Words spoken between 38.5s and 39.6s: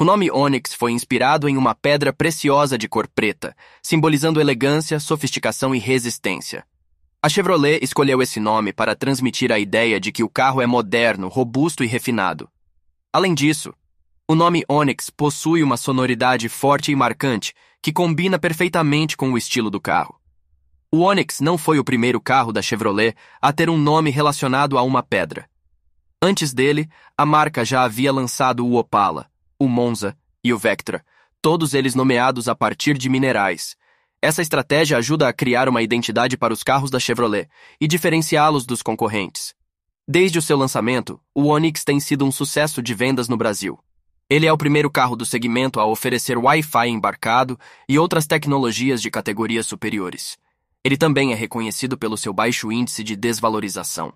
dos concorrentes.